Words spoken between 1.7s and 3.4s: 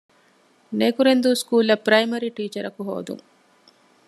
ޕްރައިމަރީ ޓީޗަރަކު ހޯދުން